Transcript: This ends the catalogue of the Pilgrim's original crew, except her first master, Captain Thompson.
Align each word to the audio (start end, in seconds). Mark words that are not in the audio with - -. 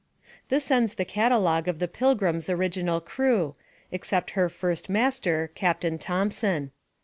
This 0.49 0.71
ends 0.71 0.95
the 0.95 1.05
catalogue 1.05 1.67
of 1.67 1.77
the 1.77 1.87
Pilgrim's 1.87 2.49
original 2.49 2.99
crew, 3.01 3.53
except 3.91 4.31
her 4.31 4.49
first 4.49 4.89
master, 4.89 5.51
Captain 5.53 5.99
Thompson. 5.99 6.71